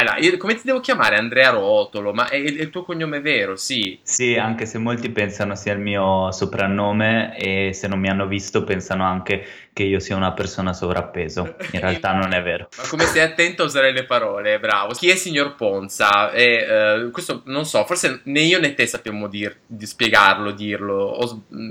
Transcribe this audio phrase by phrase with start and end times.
[0.00, 1.16] Allora, io- come ti devo chiamare?
[1.16, 4.00] Andrea Rotolo, ma è, il tuo cognome vero, sì.
[4.02, 8.64] Sì, anche se molti pensano sia il mio soprannome e se non mi hanno visto
[8.64, 9.44] pensano anche
[9.80, 11.54] che io sia una persona sovrappeso.
[11.72, 12.68] In realtà non è vero.
[12.76, 14.92] Ma come sei attento a usare le parole, bravo.
[14.92, 16.30] Chi è signor Ponza?
[16.32, 21.16] E, eh, questo non so, forse né io né te sappiamo dir- di spiegarlo, dirlo.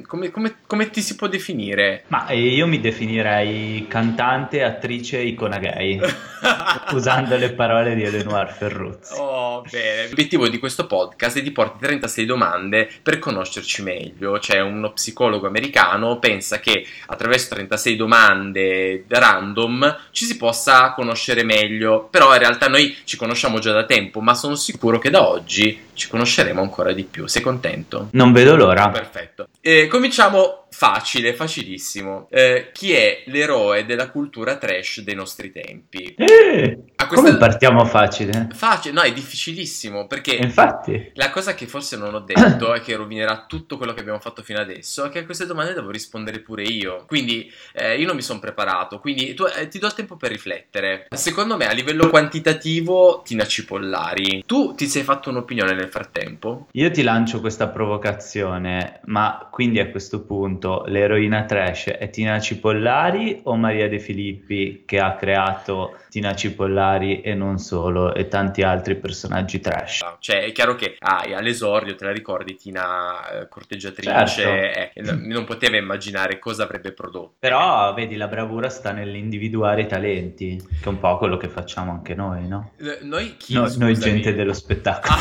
[0.08, 2.06] Come, come- come ti si può definire?
[2.08, 6.00] Ma eh, io mi definirei cantante, attrice, icona gay,
[6.94, 9.14] usando le parole di Eleonore Ferruzzi.
[9.20, 10.08] Oh, bene.
[10.10, 14.40] L'obiettivo di questo podcast è di porti 36 domande per conoscerci meglio.
[14.40, 22.08] C'è uno psicologo americano pensa che attraverso 36 domande random ci si possa conoscere meglio.
[22.10, 25.88] Però in realtà noi ci conosciamo già da tempo, ma sono sicuro che da oggi
[25.94, 27.28] ci conosceremo ancora di più.
[27.28, 28.08] Sei contento?
[28.12, 28.90] Non vedo l'ora.
[28.90, 29.50] Perfetto.
[29.70, 32.28] Eh, cominciamo facile, facilissimo.
[32.32, 36.16] Eh, chi è l'eroe della cultura trash dei nostri tempi?
[36.16, 38.48] Eh, questa- come partiamo facile?
[38.54, 42.96] Facile, no, è difficilissimo perché Infatti, la cosa che forse non ho detto e che
[42.96, 46.40] rovinerà tutto quello che abbiamo fatto fino adesso è che a queste domande devo rispondere
[46.40, 47.06] pure io.
[47.08, 50.32] Quindi eh, io non mi sono preparato, quindi tu- eh, ti do il tempo per
[50.32, 51.08] riflettere.
[51.16, 54.44] Secondo me a livello quantitativo Tina Cipollari.
[54.46, 56.68] Tu ti sei fatto un'opinione nel frattempo?
[56.72, 63.42] io ti lancio questa provocazione, ma quindi a questo punto l'eroina trash è Tina Cipollari
[63.44, 68.96] o Maria De Filippi che ha creato Tina Cipollari e non solo, e tanti altri
[68.96, 70.16] personaggi trash?
[70.20, 74.50] Cioè è chiaro che ah, all'esordio te la ricordi Tina eh, corteggiatrice Certo.
[74.50, 77.34] eh, e non poteva immaginare cosa avrebbe prodotto.
[77.40, 81.92] Però vedi, la bravura sta nell'individuare i talenti, che è un po' quello che facciamo
[81.92, 82.72] anche noi, no?
[82.78, 83.56] Eh, Noi chi?
[83.56, 85.18] No- noi gente dello spettacolo.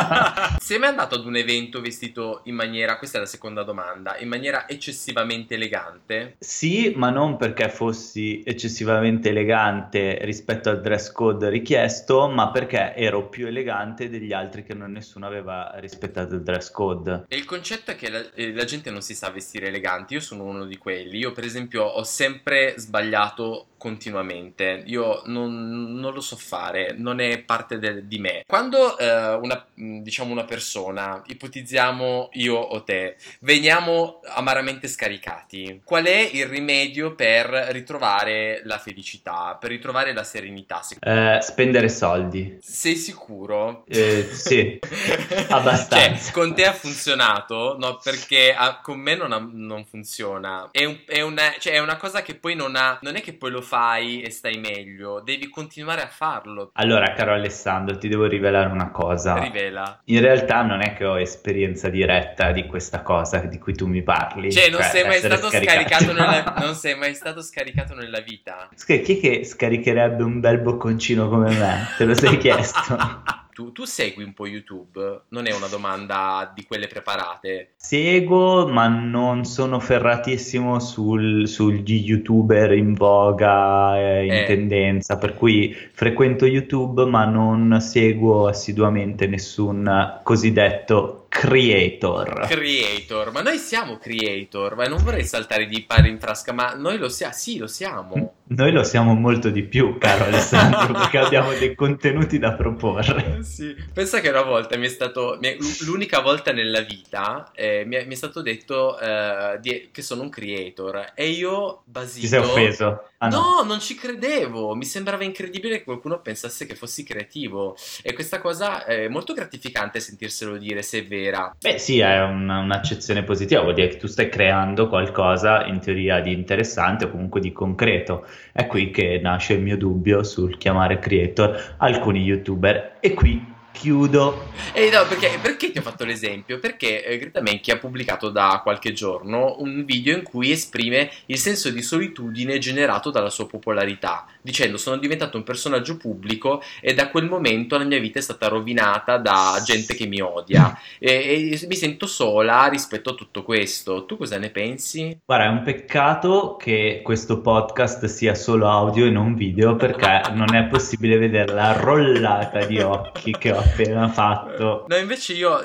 [0.58, 4.28] Sei mai andato ad un evento vestito in maniera, questa è la seconda domanda, in
[4.28, 6.36] maniera eccessivamente elegante?
[6.38, 13.28] Sì, ma non perché fossi eccessivamente elegante rispetto al dress code richiesto, ma perché ero
[13.28, 17.24] più elegante degli altri che non nessuno aveva rispettato il dress code.
[17.28, 20.20] E il concetto è che la, eh, la gente non si sa vestire eleganti, io
[20.20, 26.20] sono uno di quelli, io per esempio ho sempre sbagliato continuamente, io non, non lo
[26.20, 28.42] so fare, non è parte del- di me.
[28.46, 33.16] Quando eh, una, diciamo una persona, ipotizziamo io o te,
[33.56, 40.80] veniamo amaramente scaricati, qual è il rimedio per ritrovare la felicità, per ritrovare la serenità?
[41.00, 42.58] Eh, spendere soldi.
[42.60, 43.84] Sei sicuro?
[43.88, 44.78] Eh, sì,
[45.48, 46.24] abbastanza.
[46.24, 47.76] Cioè, con te ha funzionato?
[47.78, 50.68] No, perché ah, con me non, ha- non funziona.
[50.70, 52.98] È, un- è una, cioè, è una cosa che poi non ha.
[53.00, 56.70] Non è che poi lo fai e stai meglio, devi continuare a farlo.
[56.74, 59.38] Allora, caro Alessandro, ti devo rivelare una cosa.
[59.38, 60.02] Rivela.
[60.04, 64.02] In realtà non è che ho esperienza diretta di questa cosa di cui tu mi
[64.02, 64.52] parli.
[64.52, 65.80] Cioè, non sei mai stato scaricato.
[65.88, 68.68] scaricato nella, non sei mai stato scaricato nella vita.
[68.74, 71.86] Scusa, chi è che scaricherebbe un bel bocconcino come me?
[71.96, 72.96] Te lo sei chiesto?
[73.56, 75.22] Tu, tu segui un po' YouTube?
[75.30, 77.70] Non è una domanda di quelle preparate.
[77.76, 84.44] Seguo, ma non sono ferratissimo sul- sugli youtuber in voga, eh, in Eh.
[84.44, 92.46] tendenza, per cui frequento YouTube, ma non seguo assiduamente nessun cosiddetto creator.
[92.48, 96.96] Creator, ma noi siamo creator, ma non vorrei saltare di pari in frasca, ma noi
[96.96, 98.34] lo siamo, sì, lo siamo.
[98.48, 103.24] Noi lo siamo molto di più, caro Alessandro, perché abbiamo dei contenuti da proporre.
[103.46, 103.74] Sì.
[103.92, 107.96] Pensa che una volta mi è stato, mi è- l'unica volta nella vita eh, mi,
[107.96, 112.20] è, mi è stato detto eh, di- che sono un creator e io basito...
[112.20, 113.08] Ti sei offeso?
[113.18, 113.40] Ah, no.
[113.40, 118.40] No, non ci credevo, mi sembrava incredibile che qualcuno pensasse che fossi creativo e questa
[118.40, 121.54] cosa è molto gratificante sentirselo dire se è vera.
[121.58, 126.20] Beh, sì, è una- un'accezione positiva, vuol dire che tu stai creando qualcosa in teoria
[126.20, 128.26] di interessante o comunque di concreto.
[128.52, 132.98] È qui che nasce il mio dubbio sul chiamare creator alcuni youtuber.
[133.00, 134.48] E qui chiudo.
[134.72, 136.58] E no, perché, perché ti ho fatto l'esempio?
[136.58, 141.36] Perché eh, Greta Menchi ha pubblicato da qualche giorno un video in cui esprime il
[141.36, 147.10] senso di solitudine generato dalla sua popolarità, dicendo sono diventato un personaggio pubblico e da
[147.10, 151.66] quel momento la mia vita è stata rovinata da gente che mi odia e, e
[151.66, 154.06] mi sento sola rispetto a tutto questo.
[154.06, 155.18] Tu cosa ne pensi?
[155.24, 160.54] Guarda, è un peccato che questo podcast sia solo audio e non video perché non
[160.54, 164.84] è possibile vedere la rollata di occhi che ho appena fatto.
[164.88, 165.60] No, invece io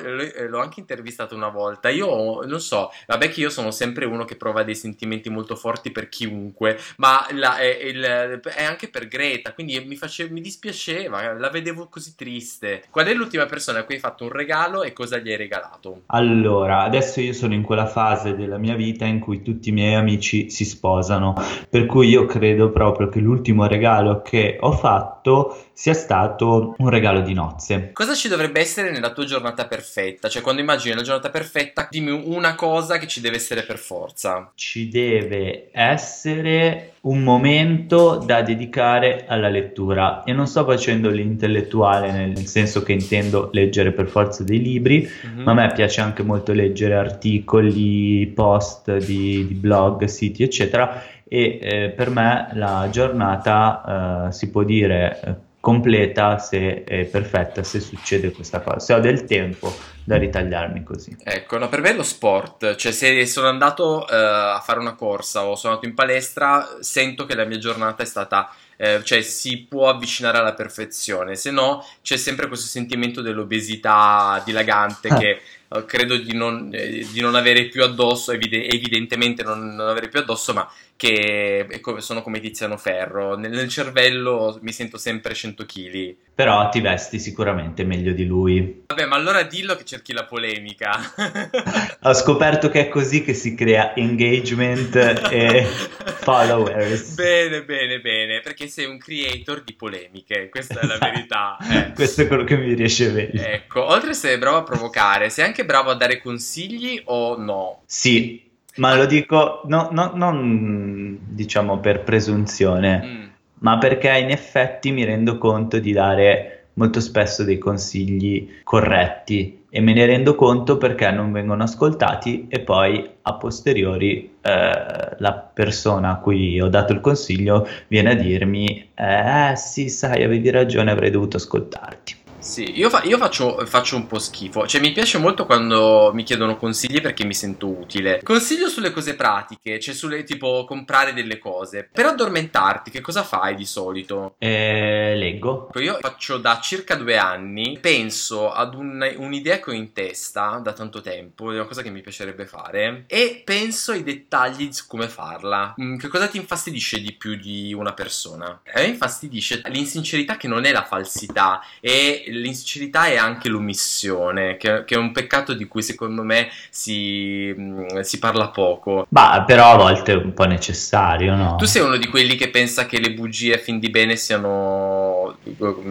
[0.47, 1.89] l'ho anche intervistato una volta.
[1.89, 5.91] Io non so, vabbè che io sono sempre uno che prova dei sentimenti molto forti
[5.91, 11.49] per chiunque, ma la- è, è anche per Greta, quindi mi, face- mi dispiaceva, la
[11.49, 12.83] vedevo così triste.
[12.89, 16.01] Qual è l'ultima persona a cui hai fatto un regalo e cosa gli hai regalato?
[16.07, 19.95] Allora, adesso io sono in quella fase della mia vita in cui tutti i miei
[19.95, 21.35] amici si sposano,
[21.69, 27.21] per cui io credo proprio che l'ultimo regalo che ho fatto sia stato un regalo
[27.21, 27.90] di nozze.
[27.93, 30.29] Cosa ci dovrebbe essere nella tua giornata perfetta?
[30.29, 34.51] Cioè, quando immagini la giornata perfetta, dimmi una cosa che ci deve essere per forza.
[34.55, 42.45] Ci deve essere un momento da dedicare alla lettura e non sto facendo l'intellettuale nel
[42.45, 45.41] senso che intendo leggere per forza dei libri, Mhm.
[45.43, 51.03] ma a me piace anche molto leggere articoli, post di, di blog, siti, eccetera.
[51.27, 57.63] E eh, per me la giornata eh, si può dire eh, completa se è perfetta,
[57.63, 59.73] se succede questa cosa, se ho del tempo
[60.03, 61.15] da ritagliarmi così.
[61.23, 64.95] Ecco, no, per me è lo sport, cioè se sono andato eh, a fare una
[64.95, 69.21] corsa o sono andato in palestra, sento che la mia giornata è stata, eh, cioè
[69.21, 75.17] si può avvicinare alla perfezione, se no c'è sempre questo sentimento dell'obesità dilagante Ah.
[75.19, 75.41] che
[75.73, 80.09] eh, credo di non, eh, di non avere più addosso, evide- evidentemente non, non avere
[80.09, 85.33] più addosso, ma che come- sono come Tiziano Ferro, nel, nel cervello mi sento sempre
[85.33, 86.15] 100 kg.
[86.35, 88.83] Però ti vesti sicuramente meglio di lui.
[88.87, 90.91] Vabbè, ma allora dillo che cerchi la polemica.
[92.03, 94.95] Ho scoperto che è così che si crea engagement
[95.31, 95.65] e
[96.21, 97.13] followers.
[97.15, 101.57] Bene, bene, bene, perché sei un creator di polemiche, questa è la verità.
[101.69, 101.91] eh.
[101.93, 103.41] Questo è quello che mi riesce meglio.
[103.41, 107.81] Ecco, oltre a essere bravo a provocare, sei anche bravo a dare consigli o no?
[107.85, 108.41] Sì,
[108.75, 113.23] ma lo dico no- no- non diciamo per presunzione, Mm.
[113.59, 119.81] ma perché in effetti mi rendo conto di dare molto spesso dei consigli corretti e
[119.81, 126.11] me ne rendo conto perché non vengono ascoltati e poi a posteriori eh, la persona
[126.11, 131.11] a cui ho dato il consiglio viene a dirmi eh sì sai avevi ragione avrei
[131.11, 132.15] dovuto ascoltarti.
[132.43, 136.23] Sì, io, fa- io faccio, faccio un po' schifo, cioè mi piace molto quando mi
[136.23, 138.19] chiedono consigli perché mi sento utile.
[138.23, 141.87] Consiglio sulle cose pratiche, cioè sulle tipo comprare delle cose.
[141.91, 144.33] Per addormentarti, che cosa fai di solito?
[144.39, 145.69] E leggo.
[145.75, 150.73] Io faccio da circa due anni, penso ad un- un'idea che ho in testa da
[150.73, 155.07] tanto tempo, è una cosa che mi piacerebbe fare, e penso ai dettagli su come
[155.09, 155.75] farla.
[155.79, 158.61] Mm, Che cosa ti infastidisce di più di una persona?
[158.73, 164.83] A me infastidisce l'insincerità che non è la falsità, e l'insincerità è anche l'omissione, che,
[164.85, 169.05] che è un peccato di cui secondo me si, mm, si parla poco.
[169.09, 171.55] Ma però a volte è un po' necessario, no?
[171.57, 175.37] Tu sei uno di quelli che pensa che le bugie a fin di bene siano,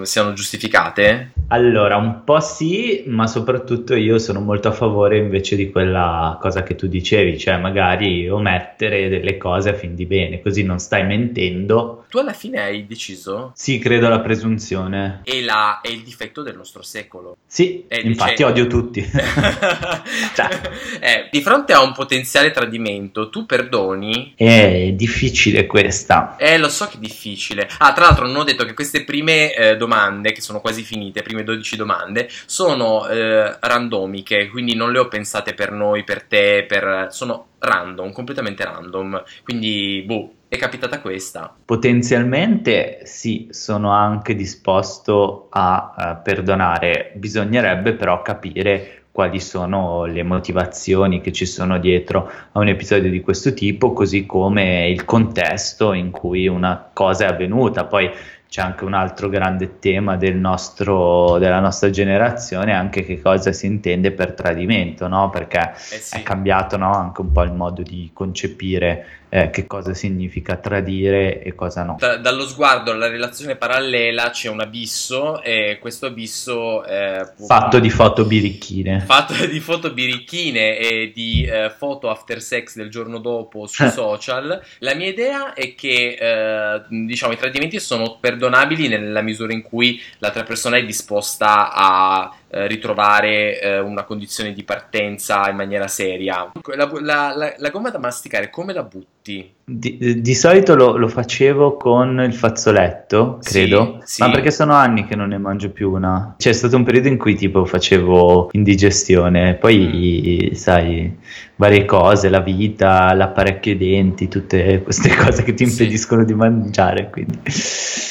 [0.02, 1.32] siano giustificate?
[1.48, 6.62] Allora, un po' sì, ma soprattutto io sono molto a favore invece di quella cosa
[6.62, 11.04] che tu dicevi, cioè magari omettere delle cose a fin di bene, così non stai
[11.04, 11.99] mentendo.
[12.10, 13.52] Tu alla fine hai deciso?
[13.54, 15.20] Sì, credo alla presunzione.
[15.22, 17.36] È, la- è il difetto del nostro secolo.
[17.46, 19.00] Sì, Eh, infatti dice- odio tutti.
[20.34, 20.60] Cioè.
[21.00, 24.34] Eh, di fronte a un potenziale tradimento, tu perdoni?
[24.36, 26.34] È difficile questa.
[26.36, 27.68] Eh, lo so che è difficile.
[27.78, 31.22] Ah, tra l'altro non ho detto che queste prime eh, domande, che sono quasi finite,
[31.22, 36.64] prime 12 domande, sono eh, randomiche, quindi non le ho pensate per noi, per te,
[36.66, 37.06] per...
[37.10, 39.22] sono random, completamente random.
[39.44, 41.54] Quindi, boh, è capitata questa.
[41.64, 51.20] Potenzialmente sì, sono anche disposto a eh, perdonare, bisognerebbe però capire quali sono le motivazioni
[51.20, 56.10] che ci sono dietro a un episodio di questo tipo, così come il contesto in
[56.10, 57.84] cui una cosa è avvenuta.
[57.84, 58.10] Poi
[58.48, 63.66] c'è anche un altro grande tema del nostro, della nostra generazione, anche che cosa si
[63.66, 65.30] intende per tradimento, no?
[65.30, 66.16] Perché Eh sì.
[66.16, 66.90] è cambiato no?
[66.92, 71.96] anche un po' il modo di concepire eh, che cosa significa tradire e cosa no.
[71.98, 77.78] Da- dallo sguardo alla relazione parallela c'è un abisso e questo abisso eh, può- Fatto
[77.78, 79.00] di foto birichine.
[79.00, 83.90] fatto di foto birichine e di eh, foto after sex del giorno dopo sui Eh.
[83.90, 84.60] social.
[84.80, 90.00] La mia idea è che eh, diciamo i tradimenti sono perdonabili nella misura in cui
[90.18, 96.50] l'altra persona è disposta a ritrovare eh, una condizione di partenza in maniera seria.
[96.74, 99.52] La, la- la- la gomma da masticare come la butti?
[99.64, 104.22] Di, di solito lo, lo facevo con il fazzoletto, Sì, credo, sì.
[104.22, 106.34] ma perché sono anni che non ne mangio più una.
[106.38, 110.54] C'è stato un periodo in cui tipo facevo indigestione, poi Mm.
[110.54, 111.16] sai,
[111.56, 115.82] varie cose, la vita, l'apparecchio ai denti, tutte queste cose che ti Sì.
[115.82, 117.38] impediscono di mangiare, quindi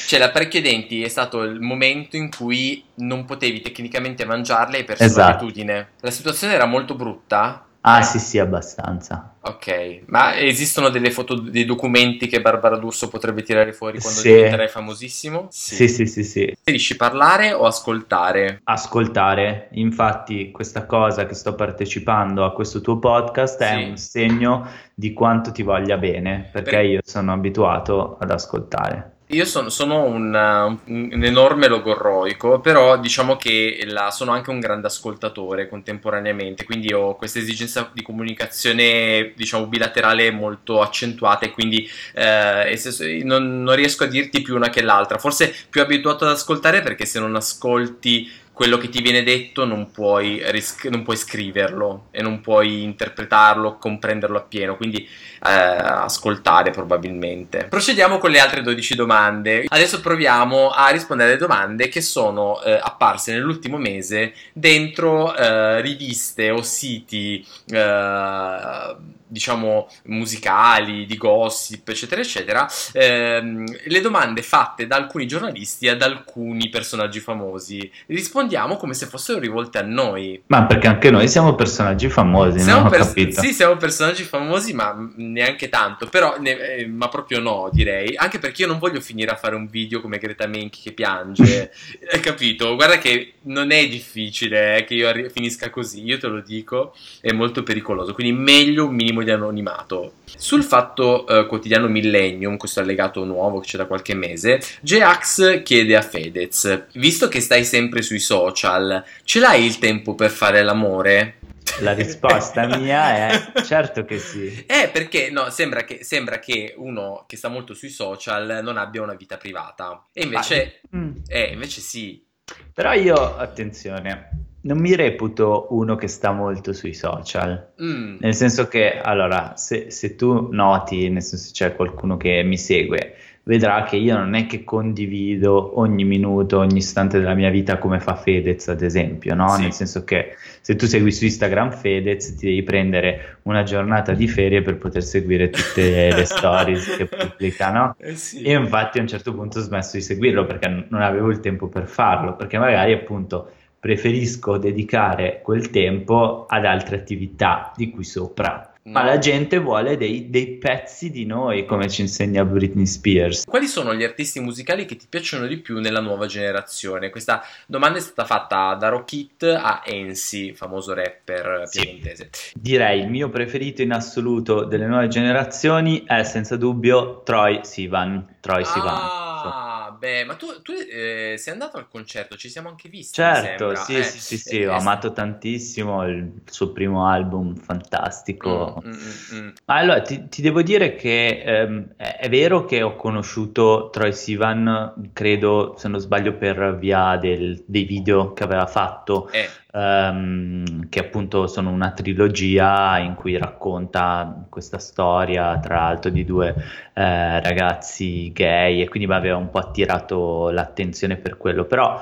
[0.09, 4.83] Cioè, l'apparecchio denti è stato il momento in cui non potevi tecnicamente mangiarle e hai
[4.83, 5.29] perso Esatto.
[5.29, 5.89] l'abitudine.
[5.99, 7.67] La situazione era molto brutta.
[7.81, 9.35] Ah, sì, sì, abbastanza.
[9.41, 14.29] Ok, ma esistono delle foto, dei documenti che Barbara D'Urso potrebbe tirare fuori quando Sì.
[14.33, 15.45] diventerai famosissimo?
[15.51, 16.45] Sì, sì, sì, sì.
[16.45, 18.61] Preferisci parlare o ascoltare?
[18.63, 23.89] Ascoltare, infatti questa cosa che sto partecipando a questo tuo podcast è Sì.
[23.89, 29.13] un segno di quanto ti voglia bene, perché Per- io sono abituato ad ascoltare.
[29.31, 34.49] Io sono, sono un, uh, un- un enorme logorroico, però diciamo che la- sono anche
[34.49, 41.51] un grande ascoltatore contemporaneamente, quindi ho questa esigenza di comunicazione, diciamo, bilaterale molto accentuata e
[41.51, 42.75] quindi eh,
[43.23, 45.19] non, non riesco a dirti più una che l'altra.
[45.19, 48.27] Forse più abituato ad ascoltare perché se non ascolti
[48.59, 53.77] quello che ti viene detto non puoi, ris- non puoi scriverlo e non puoi interpretarlo,
[53.77, 57.67] comprenderlo appieno, quindi eh, ascoltare probabilmente.
[57.69, 59.63] Procediamo con le altre 12 domande.
[59.65, 66.49] Adesso proviamo a rispondere alle domande che sono eh, apparse nell'ultimo mese dentro eh, riviste
[66.49, 68.95] o siti eh,
[69.29, 72.67] diciamo musicali, di gossip, eccetera, eccetera.
[72.93, 77.89] Ehm, le domande fatte da alcuni giornalisti ad alcuni personaggi famosi.
[78.07, 80.41] Rispondiamo come se fossero rivolte a noi.
[80.47, 83.41] Ma perché anche noi siamo personaggi famosi, Siamo non pers- capito.
[83.41, 86.07] sì, siamo personaggi famosi, ma neanche tanto.
[86.07, 88.15] Però, ne- eh, ma proprio no, direi.
[88.15, 91.71] Anche perché io non voglio finire a fare un video come Greta Menchi che piange.
[92.11, 92.75] Hai capito?
[92.75, 96.95] Guarda che non è difficile eh, che io arri- finisca così, io te lo dico.
[97.21, 98.13] È molto pericoloso.
[98.13, 100.13] Quindi, meglio un minimo di anonimato.
[100.25, 105.95] Sul fatto eh, quotidiano Millennium, questo allegato nuovo che c'è da qualche mese, J-Ax chiede
[105.95, 111.35] a Fedez: Visto che stai sempre sui social, ce l'hai il tempo per fare l'amore?
[111.81, 114.65] La risposta mia è certo che sì.
[114.67, 119.01] Eh, perché no, sembra che, sembra che uno che sta molto sui social non abbia
[119.03, 120.07] una vita privata.
[120.11, 121.11] E invece, Mm.
[121.27, 122.25] eh, invece sì.
[122.73, 124.29] Però io, attenzione,
[124.61, 127.73] non mi reputo uno che sta molto sui social.
[127.81, 132.57] Mm, Nel senso che, allora, se, se tu noti, nel senso c'è qualcuno che mi
[132.57, 137.79] segue, vedrà che io non è che condivido ogni minuto, ogni istante della mia vita
[137.79, 139.49] come fa Fedez, ad esempio, no?
[139.55, 139.61] Sì.
[139.61, 144.27] Nel senso che se tu segui su Instagram Fedez, ti devi prendere una giornata di
[144.27, 147.95] ferie per poter seguire tutte le stories che pubblica, no?
[147.97, 148.47] eh sì.
[148.47, 151.67] Io infatti a un certo punto ho smesso di seguirlo perché non avevo il tempo
[151.69, 158.73] per farlo, perché magari appunto preferisco dedicare quel tempo ad altre attività di cui sopra.
[158.81, 163.43] Ma la gente vuole dei, dei pezzi di noi, come ci insegna Britney Spears.
[163.45, 167.11] Quali sono gli artisti musicali che ti piacciono di più nella nuova generazione?
[167.11, 171.81] Questa domanda è stata fatta da Rockit a Ensi, famoso rapper Sì.
[171.81, 172.29] piemontese.
[172.55, 178.37] Direi il mio preferito in assoluto delle nuove generazioni è senza dubbio Troy Sivan.
[178.39, 178.95] Troy Sivan.
[178.95, 183.75] Ah, beh, ma tu, tu, eh, sei andato al concerto, ci siamo anche visti, Certo,
[183.75, 188.81] sì, Eh, sì, sì, sì, eh, ho eh, amato tantissimo il, suo primo album, fantastico.
[188.85, 189.49] Mm, mm, mm, mm.
[189.65, 195.09] Allora, ti, ti devo dire che ehm, è, è vero che ho conosciuto Troy Sivan,
[195.13, 200.99] credo, se non sbaglio, per via del- dei video che aveva fatto, Eh, ehm, che
[200.99, 206.55] appunto sono una trilogia in cui racconta questa storia, tra l'altro, di due
[206.93, 212.01] eh, ragazzi gay e quindi mi aveva un po' attirato l'attenzione per quello, però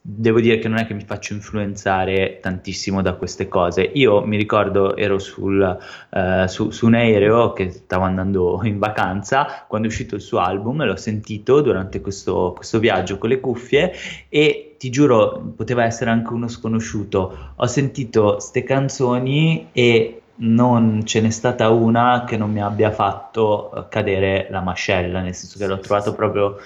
[0.00, 3.82] devo dire che non è che mi faccio influenzare tantissimo da queste cose.
[3.94, 5.78] Io mi ricordo ero sul,
[6.10, 10.38] eh, su, su un aereo che stavo andando in vacanza quando è uscito il suo
[10.38, 13.92] album l'ho sentito durante questo, questo viaggio con le cuffie
[14.28, 17.52] e ti giuro, poteva essere anche uno sconosciuto.
[17.56, 23.74] Ho sentito ste canzoni e non ce n'è stata una che non mi abbia fatto
[23.74, 26.56] eh, cadere la mascella, nel senso che l'ho trovato proprio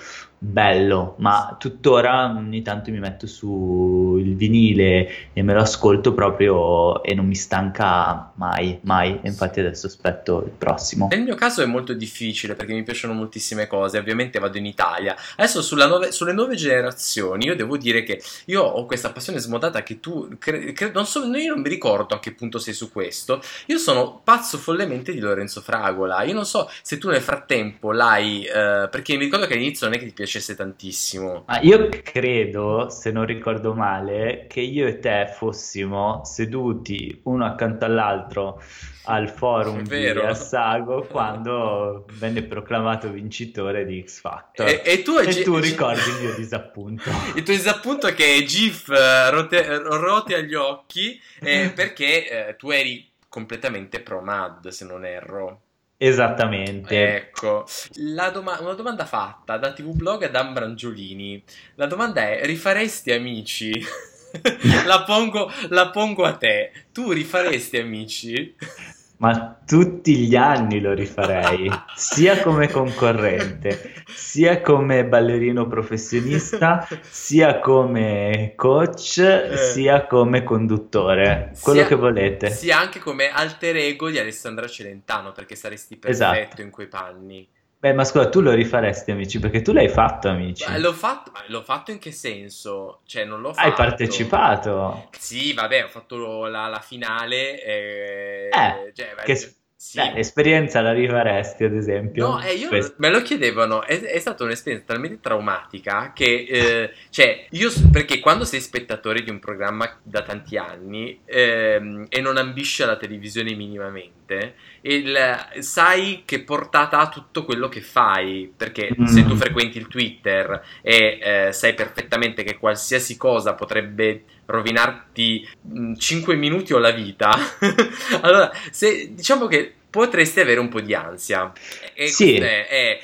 [0.45, 7.01] bello, ma tuttora ogni tanto mi metto su il vinile e me lo ascolto proprio
[7.05, 9.21] e non mi stanca mai, mai.
[9.23, 11.07] E infatti adesso aspetto il prossimo.
[11.13, 15.15] Nel mio caso è molto difficile perché mi piacciono moltissime cose, ovviamente vado in Italia.
[15.37, 20.01] Adesso nuove- sulle nuove generazioni io devo dire che io ho questa passione smodata che
[20.01, 23.41] tu, cre- cre- non so, io non mi ricordo a che punto sei su questo,
[23.67, 28.45] io sono pazzo follemente di Lorenzo Fragola, io non so se tu nel frattempo l'hai,
[28.45, 31.45] eh, perché mi ricordo che all'inizio non è che ti piacesse tantissimo.
[31.47, 37.85] Ma io credo, se non ricordo male, che io e te fossimo seduti uno accanto
[37.85, 38.63] all'altro
[39.05, 40.27] al forum È di vero.
[40.27, 44.69] Assago quando venne proclamato vincitore di X Factor.
[44.69, 47.11] E, e tu, E G- tu G- ricordi il mio disappunto.
[47.35, 52.71] Il tuo disappunto è che GIF eh, rote, rote agli occhi eh, perché eh, tu
[52.71, 55.62] eri completamente pro Mad, se non erro.
[56.05, 57.15] Esattamente.
[57.15, 57.65] Ecco,
[57.99, 61.41] la doma- una domanda fatta da TV Blog ad Ambrangiolini.
[61.77, 63.71] La domanda è: rifaresti amici?
[64.85, 66.73] la, pongo, la pongo a te.
[66.91, 68.57] Tu rifaresti amici?
[69.19, 78.55] Ma tutti gli anni lo rifarei, sia come concorrente, sia come ballerino professionista, sia come
[78.57, 79.57] coach, Eh.
[79.57, 82.51] sia come conduttore, quello Sia- che volete.
[82.51, 86.33] Sia anche come alter ego di Alessandra Celentano, perché saresti Esatto.
[86.37, 87.49] perfetto in quei panni.
[87.83, 90.71] Beh, ma scusa, tu lo rifaresti, amici, perché tu l'hai fatto, amici.
[90.71, 93.01] Ma l'ho fatto, ma l'ho fatto in che senso?
[93.07, 93.77] Cioè, non l'ho Hai fatto.
[93.77, 95.09] partecipato.
[95.19, 97.61] Sì, vabbè, ho fatto la, la finale.
[97.65, 99.99] eh, Eh, cioè, che- sì.
[99.99, 102.29] Beh, l'esperienza la rifaresti, ad esempio?
[102.29, 102.95] No, eh, io Questo.
[102.99, 108.45] me lo chiedevano, è, è stata un'esperienza talmente traumatica che, eh, cioè, io, perché quando
[108.45, 114.55] sei spettatore di un programma da tanti anni ehm, e non ambisci alla televisione minimamente,
[114.83, 119.05] il- sai che portata ha tutto quello che fai, perché Mm.
[119.05, 125.49] se tu frequenti il Twitter e eh, sai perfettamente che qualsiasi cosa potrebbe rovinarti
[125.97, 127.31] 5 minuti o la vita,
[128.23, 131.53] allora, se, diciamo che potresti avere un po' di ansia.
[131.93, 132.37] E Sì.
[132.37, 132.99] è- è-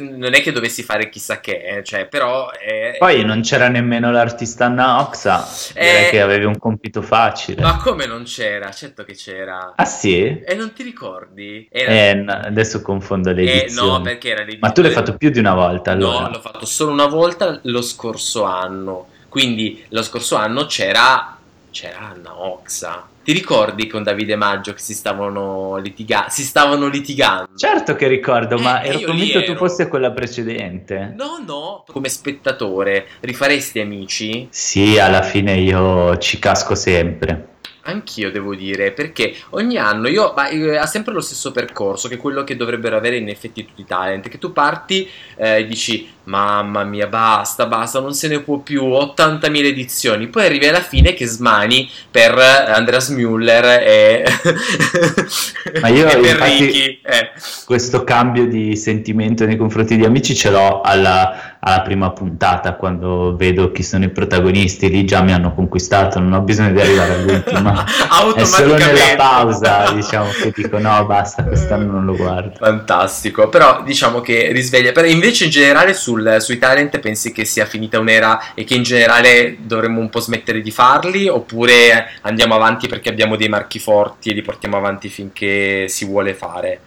[0.00, 2.50] non è che dovessi fare chissà che, eh, cioè, però...
[2.50, 7.62] è- Poi non c'era nemmeno l'artista Anna Oxa, direi Eh, che avevi un compito facile.
[7.62, 8.72] Ma come non c'era?
[8.72, 9.74] Certo che c'era.
[9.76, 10.42] Ah sì?
[10.44, 11.68] E non ti ricordi?
[11.70, 11.92] Era...
[11.92, 13.88] Eh, no, adesso confondo le eh, edizioni.
[13.88, 14.66] no, perché era l'edizione...
[14.66, 16.22] Ma tu l'hai fatto più di una volta allora?
[16.22, 19.10] No, l'ho fatto solo una volta lo scorso anno.
[19.42, 21.38] Quindi lo scorso anno c'era
[21.70, 23.08] c'era Anna Oxa.
[23.24, 26.28] Ti ricordi con Davide Maggio che si stavano litigando?
[26.28, 27.48] Si stavano litigando.
[27.56, 29.58] Certo che ricordo, ma Eh, ero io convinto lì tu ero.
[29.66, 31.14] fossi quella precedente.
[31.16, 34.48] No, no, come spettatore rifaresti amici?
[34.50, 37.46] Sì, alla fine io ci casco sempre.
[37.84, 42.14] Anch'io devo dire, perché ogni anno io, ma, eh, ha sempre lo stesso percorso, che
[42.14, 45.66] è quello che dovrebbero avere in effetti tutti i talent, che tu parti eh, e
[45.66, 50.80] dici, mamma mia, basta, basta, non se ne può più, 80.000 edizioni, poi arrivi alla
[50.80, 54.24] fine che smani per eh, Andreas Müller e,
[55.80, 57.00] Ma io, e per infatti, Ricky.
[57.04, 57.30] eh.
[57.64, 63.36] Questo cambio di sentimento nei confronti di amici ce l'ho alla, alla prima puntata, quando
[63.36, 67.14] vedo chi sono i protagonisti, lì già mi hanno conquistato, non ho bisogno di arrivare
[67.14, 67.84] all'ultima.
[68.34, 72.54] È solo nella pausa, diciamo, che dico no, basta, quest'anno non lo guardo.
[72.58, 74.92] Fantastico, però diciamo che risveglia.
[74.92, 78.82] Però invece in generale sul- sui talent pensi che sia finita un'era e che in
[78.82, 84.30] generale dovremmo un po' smettere di farli oppure andiamo avanti perché abbiamo dei marchi forti
[84.30, 86.80] e li portiamo avanti finché si vuole fare?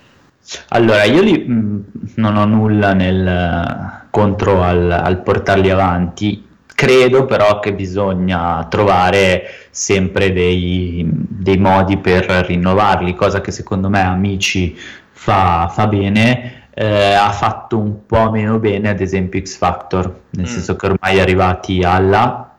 [0.70, 7.60] Allora, io li, mh, non ho nulla nel, contro al, al portarli avanti, credo però
[7.60, 14.78] che bisogna trovare sempre dei, dei modi per rinnovarli, cosa che secondo me Amici
[15.16, 16.64] fa, fa bene.
[16.78, 20.50] Eh, ha fatto un po' meno bene, ad esempio, X Factor, nel Mm.
[20.50, 22.50] senso che ormai arrivati alla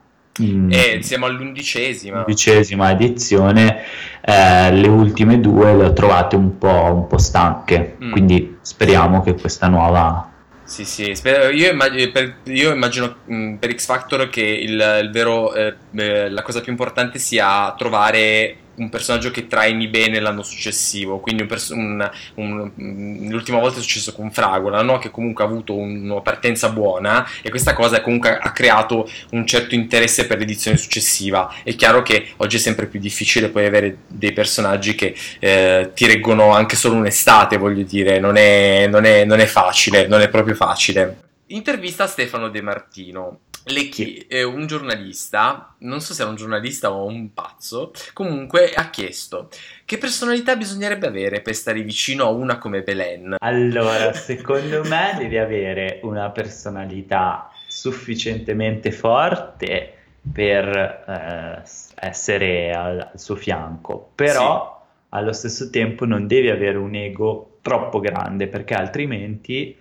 [0.40, 2.20] mm, E siamo all'undicesima.
[2.20, 3.82] undicesima edizione,
[4.22, 8.10] eh, le ultime due le ho trovate un po', un po' stanche, Mm.
[8.10, 10.30] quindi speriamo che questa nuova...
[10.64, 15.10] Sì, sì, spero- io, immag- per- io immagino mh, per X Factor che il, il
[15.12, 20.42] vero, eh, eh, la cosa più importante sia trovare un personaggio che traini bene l'anno
[20.42, 24.98] successivo, quindi un pers- un- un- mh, l'ultima volta è successo con Fragola, no?
[24.98, 29.46] che comunque ha avuto un- una partenza buona e questa cosa comunque ha creato un
[29.46, 31.52] certo interesse per l'edizione successiva.
[31.62, 36.06] È chiaro che oggi è sempre più difficile poi avere dei personaggi che eh, ti
[36.06, 40.28] reggono anche solo un'estate, voglio dire, non è, non è- non è facile, non è
[40.28, 41.16] proprio facile.
[41.48, 43.38] Intervista a Stefano De Martino.
[43.68, 48.70] Le chi- eh, un giornalista, non so se era un giornalista o un pazzo, comunque
[48.72, 49.48] ha chiesto
[49.84, 53.34] che personalità bisognerebbe avere per stare vicino a una come Belen.
[53.40, 59.94] Allora, secondo me devi avere una personalità sufficientemente forte
[60.32, 60.68] per
[61.08, 61.62] eh,
[62.06, 67.98] essere al, al suo fianco, però allo stesso tempo non devi avere un ego troppo
[67.98, 69.76] grande perché altrimenti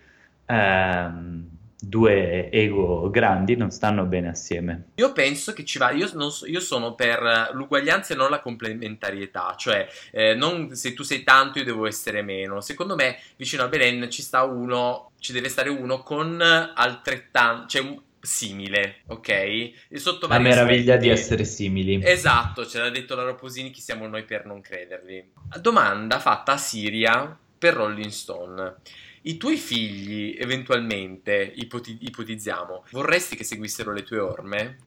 [0.45, 1.49] ehm,
[1.87, 4.85] due ego grandi non stanno bene assieme.
[4.95, 9.55] Io penso che ci va, io, non io sono per l'uguaglianza e non la complementarietà,
[9.57, 12.59] cioè eh, non se tu sei tanto io devo essere meno.
[12.61, 17.81] Secondo me vicino a Belen ci sta uno, ci deve stare uno con altrettanto, cioè
[17.81, 19.29] un- simile, ok?
[19.29, 21.21] E sotto La meraviglia di aspetti.
[21.21, 22.01] essere simili.
[22.03, 25.31] Esatto, ce l'ha detto la Roposini, chi siamo noi per non crederli.
[25.61, 28.73] Domanda fatta a Siria per Rolling Stone.
[29.27, 34.77] I tuoi figli, eventualmente, ipoti- ipotizziamo, vorresti che seguissero le tue orme?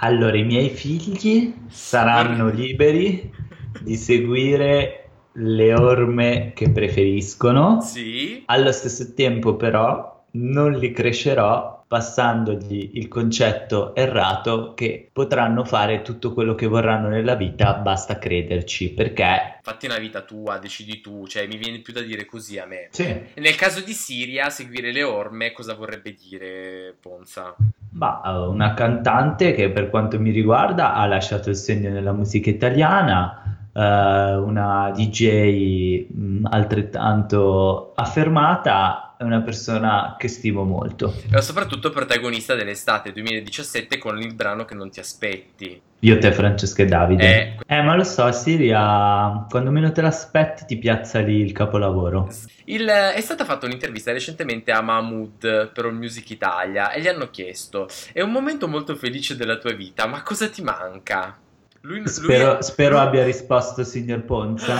[0.00, 3.32] Allora, i miei figli saranno liberi
[3.80, 7.80] di seguire le orme che preferiscono.
[7.80, 8.42] Sì.
[8.46, 16.34] Allo stesso tempo, però, non li crescerò passandogli il concetto errato che potranno fare tutto
[16.34, 19.58] quello che vorranno nella vita, basta crederci, perché...
[19.62, 22.88] Fatti una vita tua, decidi tu, cioè mi viene più da dire così a me.
[22.90, 23.04] Sì.
[23.34, 27.56] Nel caso di Siria, seguire le orme, cosa vorrebbe dire Ponza?
[27.92, 33.42] Ma una cantante che per quanto mi riguarda ha lasciato il segno nella musica italiana,
[33.70, 41.12] Uh, una DJ mh, altrettanto affermata, è una persona che stimo molto.
[41.28, 45.82] E soprattutto protagonista dell'estate 2017 con il brano che non ti aspetti.
[46.00, 47.24] Io, te, Francesca e Davide.
[47.24, 52.32] Eh, eh ma lo so, Siria, quando meno te l'aspetti ti piazza lì il capolavoro.
[52.66, 57.28] Il, è stata fatta un'intervista recentemente a Mahmood per All Music Italia e gli hanno
[57.30, 61.36] chiesto: È un momento molto felice della tua vita, ma cosa ti manca?
[61.82, 62.62] Lui, spero, lui...
[62.62, 64.74] spero, abbia risposto signor Ponza.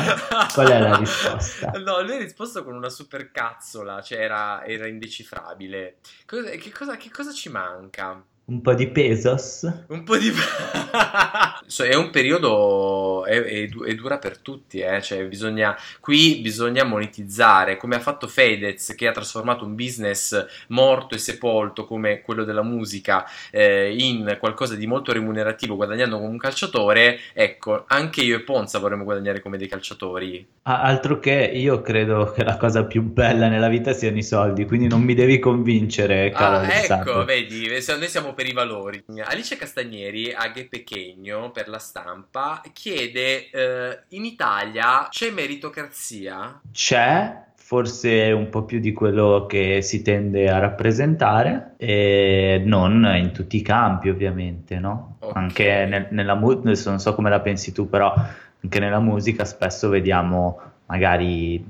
[0.53, 1.71] Qual è la risposta?
[1.79, 5.99] No, lui ha risposto con una super cazzola, cioè era, era indecifrabile.
[6.27, 8.23] Cosa, che, cosa, che cosa ci manca?
[8.49, 9.71] Un po' di pesos?
[9.89, 10.33] Un po' di...
[11.87, 15.03] è un periodo, è, è, è, dura per tutti, eh?
[15.03, 21.15] cioè bisogna, qui bisogna monetizzare, come ha fatto Fedez che ha trasformato un business morto
[21.15, 26.39] e sepolto come quello della musica eh, in qualcosa di molto remunerativo guadagnando come un
[26.39, 30.47] calciatore, ecco, anche io e Ponza vorremmo guadagnare come dei calciatori.
[30.63, 34.65] Ah, altro che io credo che la cosa più bella nella vita siano i soldi,
[34.65, 39.03] quindi non mi devi convincere, caro ah, Ecco, vedi, noi siamo per i valori.
[39.25, 46.61] Alice Castagneri a Ghe Pechegno per la stampa chiede eh, in Italia c'è meritocrazia?
[46.71, 53.33] C'è, forse un po' più di quello che si tende a rappresentare, e non in
[53.33, 55.17] tutti i campi ovviamente, no?
[55.19, 55.43] Okay.
[55.43, 59.89] Anche nel, nella musica, non so come la pensi tu, però anche nella musica spesso
[59.89, 61.65] vediamo magari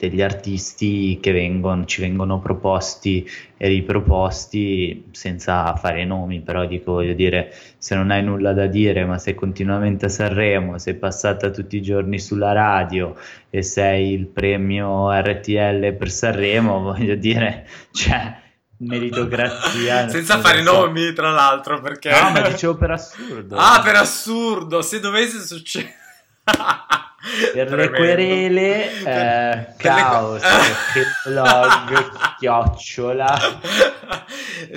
[0.00, 7.12] degli artisti che vengono, ci vengono proposti e riproposti senza fare nomi, però dico, voglio
[7.12, 11.76] dire, se non hai nulla da dire, ma sei continuamente a Sanremo, sei passata tutti
[11.76, 13.14] i giorni sulla radio
[13.50, 18.38] e sei il premio RTL per Sanremo, voglio dire, cioè
[18.78, 20.08] meritocrazia.
[20.08, 20.72] Senza fare so.
[20.72, 22.10] nomi, tra l'altro, perché...
[22.10, 23.54] No, ma dicevo per assurdo.
[23.56, 25.94] Ah, per assurdo, se dovesse succedere...
[27.52, 30.42] per le querele eh, caos
[31.26, 33.60] blog chiocciola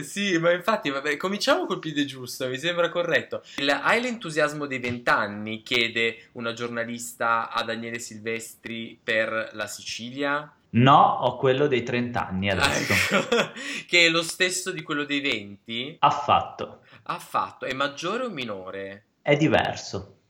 [0.01, 4.79] sì ma infatti vabbè, cominciamo col piede giusto mi sembra corretto Il, hai l'entusiasmo dei
[4.79, 12.27] vent'anni chiede una giornalista a Daniele Silvestri per la Sicilia No, ho quello dei 30
[12.27, 13.27] anni adesso.
[13.87, 15.97] che è lo stesso di quello dei 20?
[15.99, 16.79] Affatto.
[17.03, 17.65] Affatto.
[17.65, 19.03] È maggiore o minore?
[19.21, 20.22] È diverso.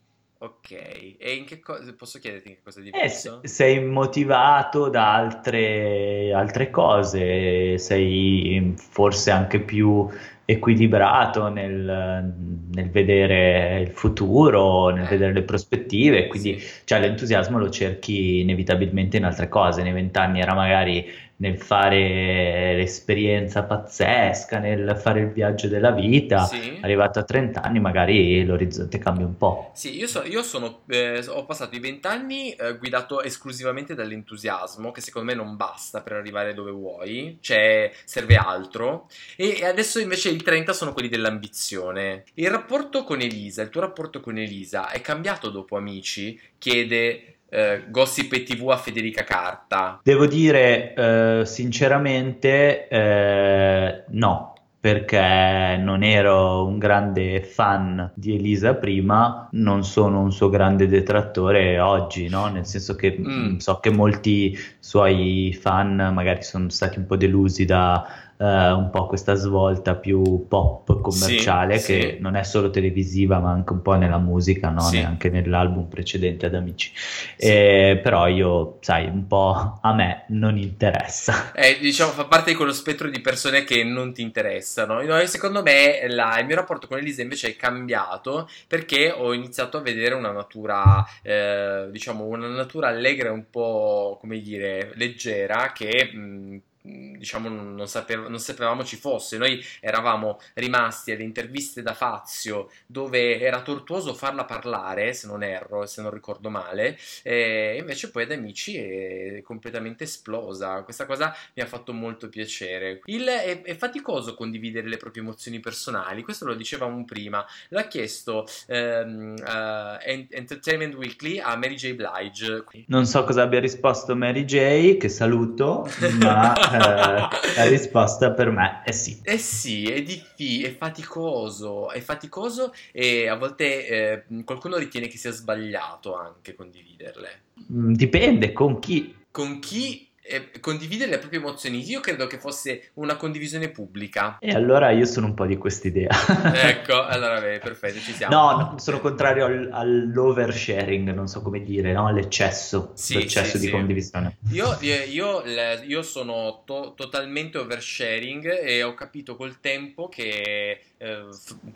[0.44, 3.40] Ok, e in che cosa posso chiederti in che cosa è diverso?
[3.44, 10.06] Eh, sei motivato da altre, altre cose, sei forse anche più
[10.44, 12.34] equilibrato nel,
[12.74, 15.10] nel vedere il futuro, nel eh.
[15.10, 16.82] vedere le prospettive, quindi sì.
[16.84, 19.82] cioè, l'entusiasmo lo cerchi inevitabilmente in altre cose.
[19.82, 26.46] Nei vent'anni era magari nel fare l'esperienza pazzesca, nel fare il viaggio della vita.
[26.46, 26.78] Sì.
[26.82, 29.72] Arrivato a 30 anni, magari l'orizzonte cambia un po'.
[29.74, 34.92] Sì, io, so, io sono, eh, ho passato i 20 anni eh, guidato esclusivamente dall'entusiasmo,
[34.92, 39.10] che secondo me non basta per arrivare dove vuoi, cioè serve altro.
[39.36, 42.24] E adesso invece i 30 sono quelli dell'ambizione.
[42.36, 46.40] Il rapporto con Elisa, il tuo rapporto con Elisa è cambiato dopo Amici?
[46.58, 50.00] Chiede eh, Gossip e TV a Federica Carta?
[50.04, 59.48] Devo dire eh, sinceramente eh, no perché non ero un grande fan di Elisa prima,
[59.52, 62.48] non sono un suo grande detrattore oggi, no?
[62.48, 63.60] nel senso che mm.
[63.60, 68.06] so che molti suoi fan magari sono stati un po' delusi da
[68.44, 72.22] un po' questa svolta più pop commerciale sì, che sì.
[72.22, 74.82] non è solo televisiva ma anche un po' nella musica, no?
[74.82, 75.00] sì.
[75.00, 76.92] anche nell'album precedente ad Amici.
[77.38, 81.52] Eh, però io, sai, un po' a me non interessa.
[81.54, 85.02] Eh, diciamo, fa parte di quello spettro di persone che non ti interessano.
[85.02, 89.78] No, secondo me la, il mio rapporto con Elisa invece è cambiato perché ho iniziato
[89.78, 96.10] a vedere una natura, eh, diciamo, una natura allegra un po', come dire, leggera che...
[96.14, 99.38] Mh, diciamo non, sapev- non, sapevamo ci fosse.
[99.38, 105.86] Noi eravamo rimasti alle interviste da Fazio dove era tortuoso farla parlare, se non erro,
[105.86, 110.84] se non ricordo male, e invece poi ad Amici è completamente esplosa.
[110.84, 113.00] Questa cosa mi ha fatto molto piacere.
[113.06, 117.46] Il, è, è, faticoso condividere le proprie emozioni personali, questo lo dicevamo prima.
[117.70, 121.94] L'ha chiesto um, uh, Entertainment Weekly a Mary J.
[121.94, 122.64] Blige.
[122.88, 128.82] Non so cosa abbia risposto Mary J, che saluto, ma uh, la risposta per me
[128.84, 129.20] è sì.
[129.24, 135.18] Eh sì, è difficile, è faticoso, è faticoso e a volte eh, qualcuno ritiene che
[135.18, 137.42] sia sbagliato anche condividerle.
[137.72, 139.16] Mm, dipende con chi.
[139.32, 141.88] Con chi eh, condividere le proprie emozioni.
[141.90, 144.38] Io credo che fosse una condivisione pubblica.
[144.40, 146.10] E allora io sono un po' di quest'idea.
[146.54, 148.34] ecco, allora beh, perfetto, ci siamo.
[148.34, 152.08] No, no sono contrario al, all'oversharing, non so come dire, no?
[152.08, 153.72] all'eccesso, sì, l'eccesso sì, di sì.
[153.72, 154.38] condivisione.
[154.52, 161.26] Io, io, io sono to- totalmente oversharing e ho capito col tempo che eh,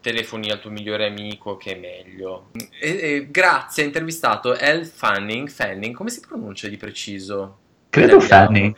[0.02, 2.52] telefoni al tuo migliore amico che è meglio.
[2.80, 7.66] E, e, grazie, ha intervistato Elle Fanning, Fanning, come si pronuncia di preciso?
[7.98, 8.76] Credo Fanning.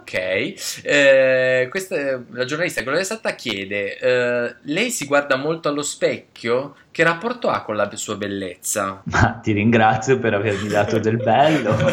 [0.00, 0.12] Ok,
[0.82, 6.74] eh, questa, la giornalista Gloria Satta chiede, eh, lei si guarda molto allo specchio?
[6.90, 9.02] Che rapporto ha con la sua bellezza?
[9.04, 11.76] Ma ti ringrazio per avermi dato del bello.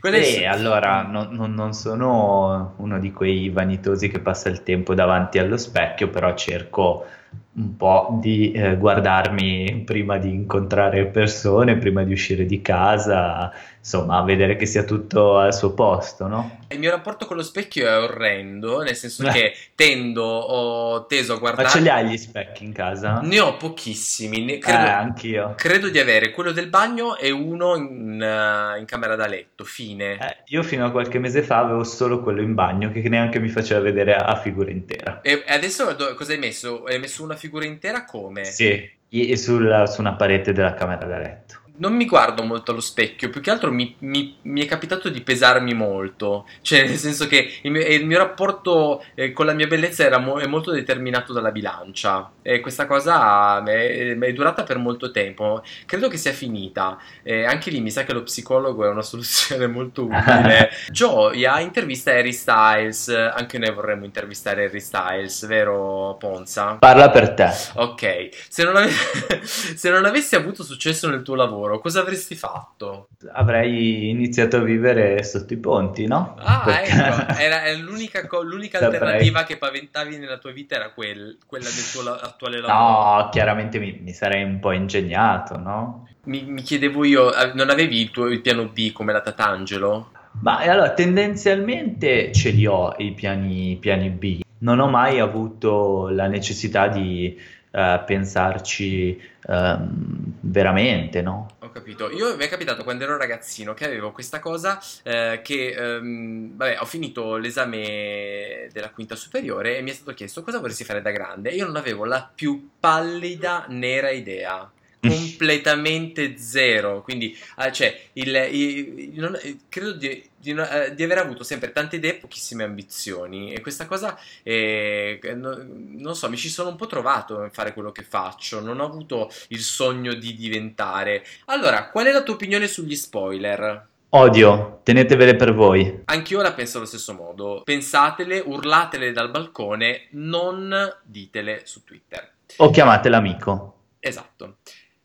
[0.00, 5.38] Beh, allora, no, no, non sono uno di quei vanitosi che passa il tempo davanti
[5.38, 7.06] allo specchio, però cerco
[7.54, 14.22] un po' di eh, guardarmi prima di incontrare persone, prima di uscire di casa, insomma,
[14.22, 16.60] vedere che sia tutto al suo posto, no?
[16.68, 21.38] Il mio rapporto con lo specchio è orrendo, nel senso che tendo, ho teso a
[21.38, 21.64] guardare...
[21.64, 23.20] Ma ce li hai gli specchi in casa?
[23.22, 24.58] Ne ho pochissimi, ne...
[24.58, 25.54] credo, eh, anch'io.
[25.56, 30.12] Credo di avere quello del bagno e uno in, uh, in camera da letto, fine.
[30.12, 33.48] Eh, io fino a qualche mese fa avevo solo quello in bagno, che neanche mi
[33.48, 35.20] faceva vedere a, a figura intera.
[35.22, 36.84] E adesso cosa hai messo?
[36.84, 38.44] Hai messo una figura intera come?
[38.44, 38.88] Sì,
[39.34, 43.40] sul, su una parete della camera da letto non mi guardo molto allo specchio, più
[43.40, 47.70] che altro mi, mi, mi, è capitato di pesarmi molto, cioè nel senso che il
[47.70, 52.30] mio, il mio rapporto eh, con la mia bellezza mo- è molto determinato dalla bilancia
[52.42, 57.70] e questa cosa è, è durata per molto tempo, credo che sia finita, eh, anche
[57.70, 60.70] lì mi sa che lo psicologo è una soluzione molto utile.
[60.90, 66.74] Gioia intervista Harry Styles, anche noi vorremmo intervistare Harry Styles, vero Ponza?
[66.74, 67.50] Parla per te.
[67.74, 68.90] Ok, se non, ave-
[69.44, 73.08] se non avessi avuto successo nel tuo lavoro, lavoro, cosa avresti fatto?
[73.32, 76.36] Avrei iniziato a vivere sotto i ponti, no?
[76.38, 76.90] Ah, Perché...
[76.90, 81.90] ecco, era, l'unica, co- l'unica alternativa che paventavi nella tua vita era quel, quella del
[81.90, 83.22] tuo la- attuale lavoro.
[83.22, 86.08] No, chiaramente mi, mi, sarei un po' ingegnato, no?
[86.24, 90.10] Mi, mi chiedevo io, eh, non avevi il, tuo, il piano B come la Tatangelo?
[90.40, 94.40] Ma allora, tendenzialmente ce li ho i piani, piani B.
[94.58, 97.38] Non ho mai avuto la necessità di
[97.72, 101.48] uh, pensarci um, veramente, no?
[101.60, 102.10] Ho capito.
[102.10, 106.78] Io mi è capitato quando ero ragazzino che avevo questa cosa eh, che, um, vabbè,
[106.80, 111.10] ho finito l'esame della quinta superiore e mi è stato chiesto cosa vorresti fare da
[111.10, 111.50] grande.
[111.50, 114.70] Io non avevo la più pallida nera idea
[115.08, 117.02] completamente zero.
[117.02, 119.38] Quindi, uh, cioè, il, il, il, non,
[119.68, 123.52] credo di, di, uh, di, aver avuto sempre tante idee e pochissime ambizioni.
[123.52, 127.72] E questa cosa, è, no, non so, mi ci sono un po' trovato nel fare
[127.72, 128.60] quello che faccio.
[128.60, 131.24] Non ho avuto il sogno di diventare.
[131.46, 133.88] Allora, qual è la tua opinione sugli spoiler?
[134.14, 136.02] Odio, tenetevele per voi.
[136.04, 137.62] Anch'io la penso allo stesso modo.
[137.64, 142.30] Pensatele, urlatele dal balcone, non ditele su Twitter.
[142.58, 143.78] O chiamate l'amico.
[143.98, 144.56] Esatto.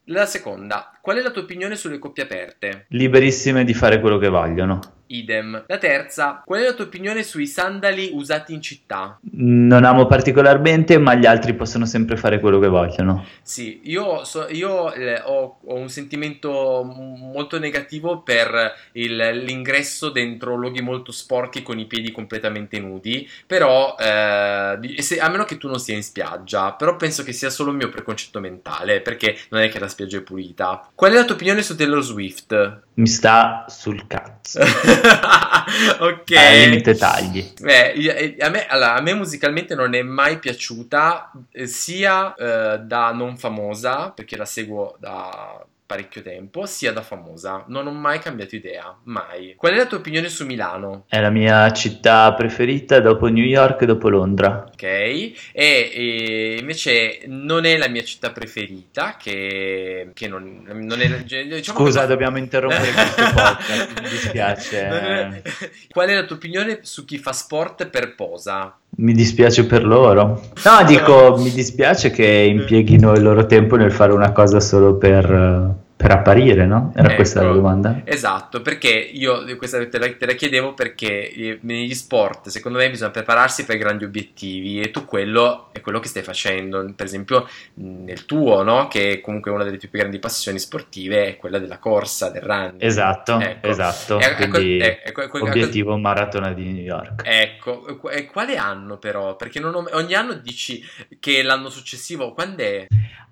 [0.10, 2.86] La seconda, qual è la tua opinione sulle coppie aperte?
[2.92, 5.64] Liberissime di fare quello che vogliono idem.
[5.68, 9.20] La terza, qual è la tua opinione sui sandali usati in città?
[9.32, 13.26] Non amo particolarmente, ma gli altri possono sempre fare quello che vogliono.
[13.42, 20.56] Sì, io, so, io eh, ho, ho, un sentimento molto negativo per il, l'ingresso dentro
[20.56, 25.68] luoghi molto sporchi con i piedi completamente nudi, però eh, se, a meno che tu
[25.68, 29.62] non sia in spiaggia, però penso che sia solo il mio preconcetto mentale, perché non
[29.62, 30.90] è che la spiaggia è pulita.
[30.94, 32.82] Qual è la tua opinione su Taylor Swift?
[32.96, 34.60] Mi sta sul cazzo.
[36.00, 36.32] ok.
[36.36, 37.54] Al limite tagli.
[37.60, 42.80] Beh, eh, a me, allora, a me musicalmente non è mai piaciuta, eh, sia eh,
[42.80, 47.64] da non famosa, perché la seguo da parecchio tempo, sia da famosa.
[47.68, 49.56] Non ho mai cambiato idea, mai.
[49.56, 51.06] Qual è la tua opinione su Milano?
[51.08, 54.66] È la mia città preferita dopo New York e dopo Londra.
[54.72, 61.24] Ok, e, e invece non è la mia città preferita, che, che non, non, è...
[61.24, 62.08] Diciamo Scusa, che...
[62.08, 65.44] dobbiamo interrompere questo podcast, mi dispiace.
[65.90, 68.78] Qual è la tua opinione su chi fa sport per posa?
[69.00, 70.42] Mi dispiace per loro.
[70.66, 75.86] No, dico, mi dispiace che impieghino il loro tempo nel fare una cosa solo per
[75.98, 76.92] per apparire, no?
[76.96, 78.02] Era ecco, questa la domanda?
[78.04, 82.88] Esatto, perché io questa te la, te la, chiedevo perché eh, negli sport secondo me
[82.92, 87.50] bisogna prepararsi per grandi obiettivi e tu quello è quello che stai facendo, per esempio
[87.74, 88.88] nel tuo, no?
[88.88, 92.84] Che comunque una delle tue più grandi passioni sportive è quella della corsa, del running.
[92.84, 93.68] Esatto, ecco.
[93.68, 97.24] esatto, ecco, quindi ecco, ecco, obiettivo maratona di New York.
[97.26, 99.36] Ecco, e quale anno però?
[99.36, 100.80] Perché ho, ogni anno dici
[101.20, 102.86] che l'anno successivo, quando è?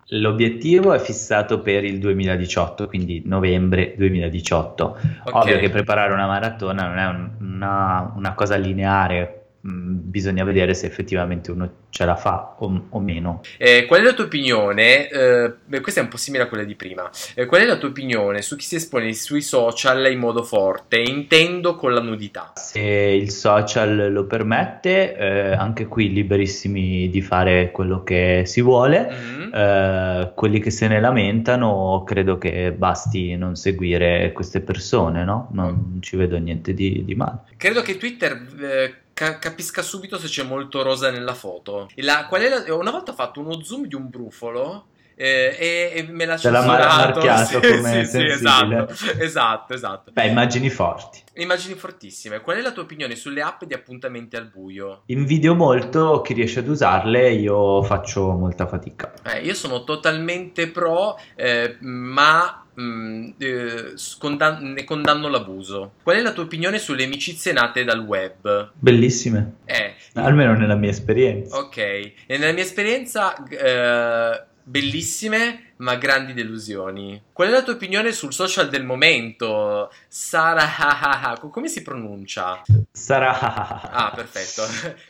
[0.10, 4.98] L'obiettivo è fissato per il 2018, quindi novembre 2018.
[5.24, 5.42] Okay.
[5.42, 10.76] Ovvio che preparare una maratona non è un, una, una cosa lineare, Mm, bisogna vedere
[10.76, 13.40] se effettivamente uno ce la fa o, o meno.
[13.58, 15.08] Eh, qual è la tua opinione?
[15.08, 17.10] Eh, questa è un po' simile a quella di prima.
[17.36, 21.00] Eh, qual è la tua opinione su chi si espone sui social in modo forte?
[21.00, 22.52] Intendo con la nudità.
[22.56, 29.14] Se il social lo permette, eh, anche qui liberissimi di fare quello che si vuole.
[29.16, 30.34] Mm-hmm.
[30.34, 35.48] quelli che se ne lamentano, credo che basti non seguire queste persone, no?
[35.54, 37.44] Non ci vedo niente di, di male.
[37.56, 41.85] Credo che Twitter eh, ca- capisca subito se c'è molto rosa nella foto.
[41.96, 46.26] La, la, una volta ho fatto uno zoom di un brufolo eh, e, e, me
[46.26, 47.20] l'ha censurato.
[47.20, 50.12] Te l'ha sì, come sì, sì, esatto, esatto, esatto.
[50.12, 51.24] Beh, immagini forti.
[51.36, 52.42] Immagini fortissime.
[52.42, 55.04] Qual è la tua opinione sulle app di appuntamenti al buio?
[55.08, 59.14] Invidio molto chi riesce ad usarle, io faccio molta fatica.
[59.24, 65.94] Eh, io sono totalmente pro, eh, ma Mm, eh, condan- ne condanno l'abuso.
[66.04, 68.72] Qual è la tua opinione sulle amicizie nate dal web?
[68.74, 69.56] Bellissime.
[69.64, 71.58] Eh, Almeno nella mia esperienza.
[71.58, 77.22] Ok, e nella mia esperienza eh, bellissime ma grandi delusioni.
[77.32, 79.92] Qual è la tua opinione sul social del momento?
[80.08, 82.62] Sara come si pronuncia?
[82.92, 84.64] Sara Ah, perfetto.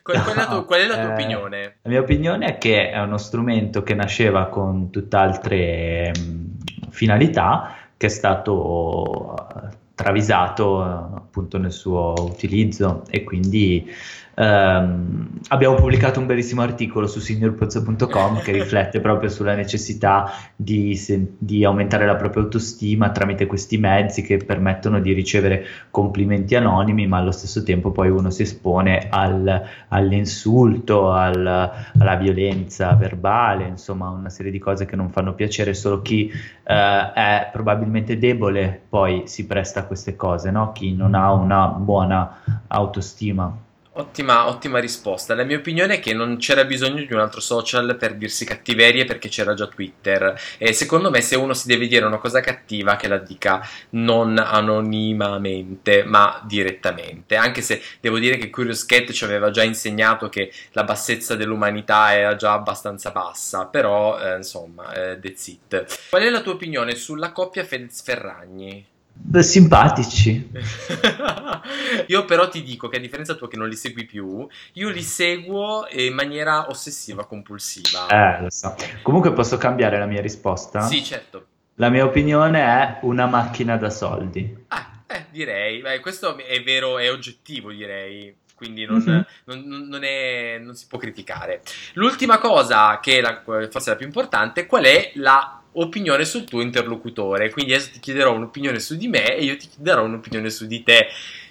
[0.04, 1.76] Qual, qual, è la tua, qual è la tua eh, opinione?
[1.84, 6.46] La mia opinione è che è uno strumento che nasceva con tutt'altre mm,
[6.90, 13.90] finalità che è stato eh, travisato appunto nel suo utilizzo e quindi
[14.38, 21.36] Um, abbiamo pubblicato un bellissimo articolo su signorpozzo.com che riflette proprio sulla necessità di, se,
[21.38, 27.20] di, aumentare la propria autostima tramite questi mezzi che permettono di ricevere complimenti anonimi, ma
[27.20, 34.30] allo stesso tempo poi uno si espone al, all'insulto, al, alla violenza verbale, insomma una
[34.30, 39.46] serie di cose che non fanno piacere solo chi uh, è probabilmente debole poi si
[39.46, 40.74] presta a queste cose, no?
[40.74, 43.64] chi non ha una buona autostima.
[43.98, 45.36] Ottima, ottima risposta.
[45.36, 49.06] La mia opinione è che non c'era bisogno di un altro social per dirsi cattiverie
[49.06, 50.38] perché c'era già Twitter.
[50.58, 54.38] E secondo me, se uno si deve dire una cosa cattiva, che la dica non
[54.38, 57.38] anonimamente, ma direttamente.
[57.38, 62.14] Anche se devo dire che Curious Cat ci aveva già insegnato che la bassezza dell'umanità
[62.14, 63.68] era già abbastanza bassa.
[63.68, 66.10] Però, eh, insomma, eh, that's it.
[66.10, 68.86] Qual è la tua opinione sulla coppia Fedez-Ferragni?
[68.86, 68.95] Beh,
[69.42, 70.50] simpatici.
[72.08, 75.02] io però ti dico che a differenza tua che non li segui più, io li
[75.02, 78.08] seguo in maniera ossessiva, compulsiva.
[78.08, 78.76] Eh, lo so.
[79.02, 80.82] Comunque posso cambiare la mia risposta?
[80.82, 81.48] Sì, certo.
[81.76, 84.66] La mia opinione è una macchina da soldi.
[84.68, 85.82] Ah, eh, direi.
[85.82, 89.22] Beh, questo è vero, è oggettivo, direi quindi non, mm-hmm.
[89.46, 91.62] non, non, è, non, si può criticare.
[91.94, 96.62] L'ultima cosa, che è la, forse la più importante, qual è la opinione sul tuo
[96.62, 97.50] interlocutore.
[97.50, 100.84] Quindi adesso ti chiederò un'opinione su di me e io ti chiederò un'opinione su di
[100.84, 101.08] te.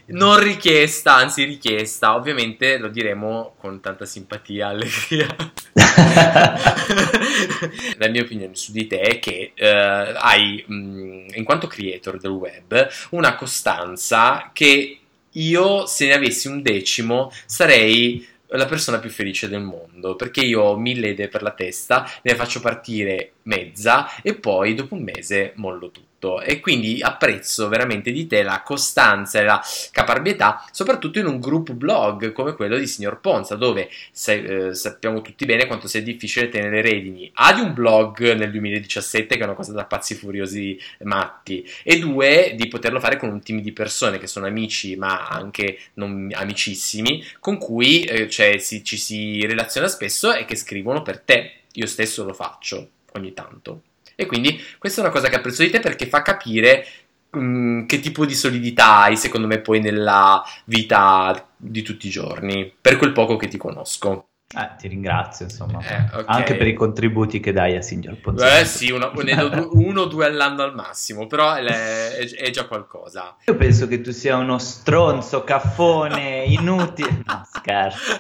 [0.06, 5.34] Non richiesta, anzi richiesta, ovviamente lo diremo con tanta simpatia, allegria.
[7.96, 12.18] La mia opinione su di te è che eh, hai, mh, mm, in quanto creator
[12.18, 14.98] del web, una costanza che
[15.36, 18.26] io, se ne avessi un decimo, sarei
[18.58, 22.34] la persona più felice del mondo perché io ho mille idee per la testa, ne
[22.34, 28.10] faccio partire mezza e poi dopo un mese mollo tutto tutto e quindi apprezzo veramente
[28.10, 32.86] di te la costanza e la caparbietà, soprattutto in un gruppo blog come quello di
[32.86, 37.30] Signor Ponza, dove se, eh, sappiamo tutti bene quanto sia difficile tenere redini.
[37.34, 41.98] A di un blog nel 2017 che è una cosa da pazzi furiosi matti e
[41.98, 46.30] due di poterlo fare con un team di persone che sono amici ma anche non
[46.32, 51.52] amicissimi con cui eh, cioè, si, ci si relaziona spesso e che scrivono per te.
[51.74, 53.82] Io stesso lo faccio ogni tanto.
[54.16, 56.86] E quindi questa è una cosa che apprezzo di te perché fa capire
[57.30, 62.72] mh, che tipo di solidità hai, secondo me, poi nella vita di tutti i giorni,
[62.80, 64.28] per quel poco che ti conosco.
[64.56, 66.24] Eh, ti ringrazio, insomma, Eh, ok.
[66.26, 68.60] anche per i contributi che dai a Signor Ponzano.
[68.60, 69.10] Eh sì, uno,
[69.72, 73.34] uno o due all'anno al massimo, però è, è- già qualcosa.
[73.46, 77.22] Io penso che tu sia uno stronzo, caffone, inutile.
[77.26, 78.12] No, scherzo.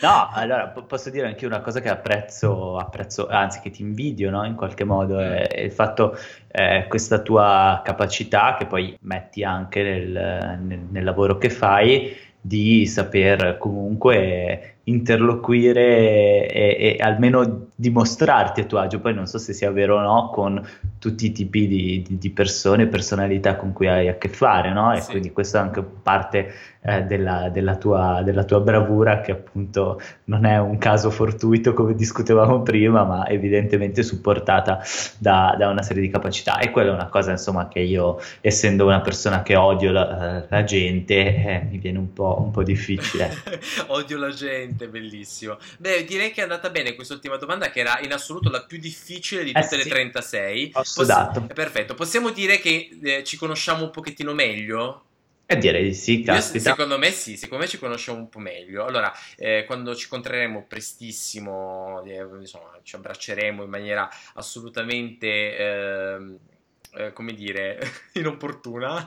[0.00, 4.30] No, allora po- posso dire anche una cosa che apprezzo, apprezzo, anzi che ti invidio,
[4.30, 4.44] no?
[4.46, 6.16] In qualche modo, è, è il fatto,
[6.50, 12.86] eh, questa tua capacità che poi metti anche nel, nel- nel lavoro che fai, di
[12.86, 19.00] saper comunque interloquire e, e almeno dimostrarti a tuo agio.
[19.00, 20.62] Poi non so se sia vero o no con
[20.98, 24.92] tutti i tipi di, di- di persone, personalità con cui hai a che fare, no?
[24.92, 25.10] E Sì.
[25.12, 30.44] quindi questa è anche parte eh, della, della tua, della tua bravura, che appunto non
[30.44, 34.82] è un caso fortuito come discutevamo prima, ma evidentemente supportata
[35.18, 36.58] da, da una serie di capacità.
[36.58, 40.64] E quella è una cosa, insomma, che io, essendo una persona che odio la, la
[40.64, 43.30] gente, eh, mi viene un po', un po' difficile.
[43.88, 45.58] Odio la gente, bellissimo.
[45.78, 49.44] Beh, direi che è andata bene quest'ultima domanda, che era in assoluto la più difficile
[49.44, 49.88] di Eh tutte le sì.
[49.88, 50.70] 36.
[50.74, 51.46] Ho sudato.
[51.52, 55.04] Perfetto, possiamo dire che eh, ci conosciamo un pochettino meglio?
[55.46, 56.58] E direi di sì, Io, caspita.
[56.58, 58.84] secondo me sì, secondo me ci conosciamo un po' meglio.
[58.84, 66.38] Allora, eh, quando ci incontreremo prestissimo, eh, insomma, ci abbracceremo in maniera assolutamente, ehm,
[66.94, 67.78] eh, come dire,
[68.14, 69.04] inopportuna.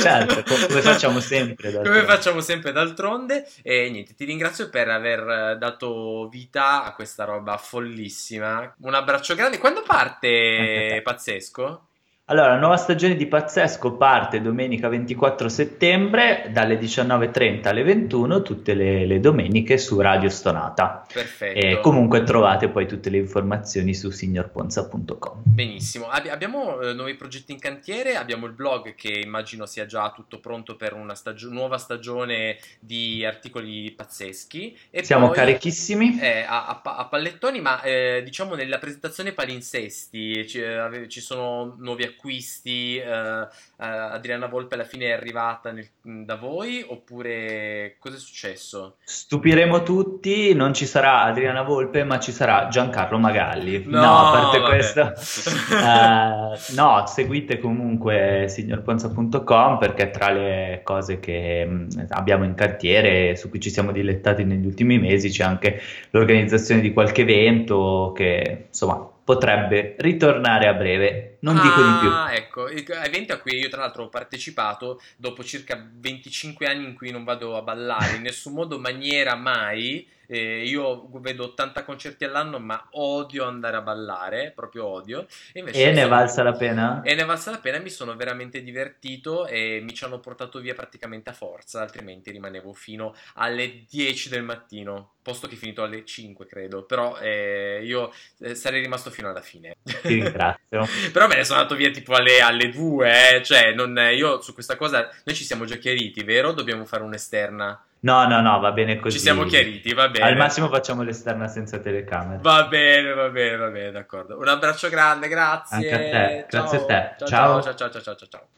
[0.00, 2.06] Certo, co- come facciamo sempre, Come d'altronde.
[2.06, 3.46] facciamo sempre d'altronde.
[3.62, 5.20] E niente, ti ringrazio per aver
[5.52, 8.74] eh, dato vita a questa roba follissima.
[8.80, 9.58] Un abbraccio grande.
[9.58, 11.00] Quando parte te.
[11.02, 11.88] Pazzesco?
[12.32, 18.72] Allora, la nuova stagione di Pazzesco parte domenica 24 settembre dalle 19.30 alle 21, tutte
[18.72, 21.04] le, le domeniche su Radio Stonata.
[21.12, 21.58] Perfetto.
[21.58, 25.42] E comunque trovate poi tutte le informazioni su signorponza.com.
[25.44, 30.10] Benissimo, Abbi- abbiamo eh, nuovi progetti in cantiere, abbiamo il blog che immagino sia già
[30.16, 34.74] tutto pronto per una stagio- nuova stagione di articoli pazzeschi.
[34.88, 36.18] E Siamo poi, carichissimi.
[36.18, 41.20] eh, a, a pa- a pallettoni, ma eh, diciamo nella presentazione palinsesti ci, eh, ci
[41.20, 43.46] sono nuovi acquisti, eh, eh,
[43.76, 45.88] Adriana Volpe alla fine è arrivata nel-
[46.24, 48.96] da voi oppure cosa è successo?
[49.02, 53.82] Stupiremo tutti, non ci sarà Adriana Volpe, ma ci sarà Giancarlo Magalli.
[53.86, 54.70] No, a parte vabbè.
[54.70, 55.00] questo,
[55.74, 63.48] eh, no, seguite comunque signorponza.com perché tra le cose che mh, abbiamo in cantiere, su
[63.48, 69.10] cui ci siamo dilettati negli ultimi mesi, c'è anche l'organizzazione di qualche evento che insomma
[69.24, 71.31] potrebbe ritornare a breve.
[71.42, 72.08] Non dico di più.
[72.08, 76.94] Ah, ecco, evento a cui io tra l'altro ho partecipato dopo circa 25 anni in
[76.94, 80.08] cui non vado a ballare in nessun modo, maniera mai.
[80.26, 85.26] Eh, io vedo 80 concerti all'anno, ma odio andare a ballare, proprio odio.
[85.52, 87.00] E, E ne è valsa la pena?
[87.04, 90.60] E ne è valsa la pena, mi sono veramente divertito e mi ci hanno portato
[90.60, 95.82] via praticamente a forza, altrimenti rimanevo fino alle 10 del mattino, posto che è finito
[95.82, 99.78] alle 5 credo, però eh, io eh, sarei rimasto fino alla fine.
[100.02, 100.86] Ti ringrazio.
[101.12, 104.52] Però me ne sono andato via tipo alle, alle 2, eh, cioè non, io su
[104.54, 106.52] questa cosa, noi ci siamo già chiariti, vero?
[106.52, 107.84] Dobbiamo fare un'esterna.
[108.00, 109.16] No, no, no, va bene così.
[109.18, 110.24] Ci siamo chiariti, va bene.
[110.24, 112.40] Al massimo facciamo l'esterna senza telecamera.
[112.42, 114.38] Va bene, va bene, va bene, d'accordo.
[114.38, 115.76] Un abbraccio grande, grazie.
[115.76, 116.86] Anche a te, grazie a Ciao.
[116.86, 117.14] te.
[117.18, 117.62] Ciao, Ciao.
[117.62, 118.48] ciao, ciao, ciao, ciao, ciao, ciao.